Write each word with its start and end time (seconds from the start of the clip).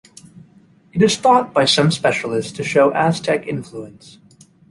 It 0.93 1.03
is 1.03 1.15
thought 1.15 1.53
by 1.53 1.65
some 1.65 1.91
specialists 1.91 2.51
to 2.53 2.63
show 2.63 2.91
Aztec 2.91 3.45
influence. 3.45 4.17